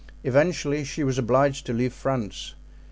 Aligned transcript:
Eventually 0.23 0.83
she 0.83 1.03
was 1.03 1.19
obliged 1.19 1.67
to 1.67 1.73
leave 1.73 1.93
France. 1.93 2.55